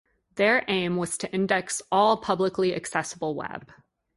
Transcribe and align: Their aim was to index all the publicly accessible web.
Their 0.33 0.65
aim 0.67 0.95
was 0.97 1.15
to 1.19 1.31
index 1.31 1.79
all 1.91 2.15
the 2.15 2.23
publicly 2.23 2.73
accessible 2.73 3.35
web. 3.35 3.71